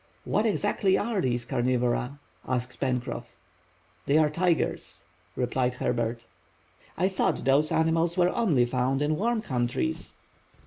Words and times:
"What, 0.25 0.47
exactly, 0.47 0.97
are 0.97 1.21
these 1.21 1.45
carnivora?" 1.45 2.17
asked 2.47 2.79
Pencroff. 2.79 3.35
"They 4.07 4.17
are 4.17 4.31
tigers," 4.31 5.03
replied 5.35 5.75
Herbert. 5.75 6.25
"I 6.97 7.07
thought 7.07 7.45
those 7.45 7.71
animals 7.71 8.17
were 8.17 8.35
only 8.35 8.65
found 8.65 9.03
in 9.03 9.15
warm 9.15 9.43
countries." 9.43 10.15